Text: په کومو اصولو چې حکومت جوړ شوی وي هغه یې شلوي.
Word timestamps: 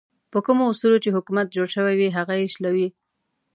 په 0.31 0.39
کومو 0.45 0.63
اصولو 0.71 0.97
چې 1.03 1.15
حکومت 1.15 1.47
جوړ 1.55 1.67
شوی 1.75 1.93
وي 1.99 2.09
هغه 2.17 2.33
یې 2.41 2.47
شلوي. 2.55 2.87